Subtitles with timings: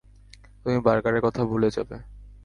[0.61, 1.95] তুমি বার্গারের কথা ভুলে যাবে।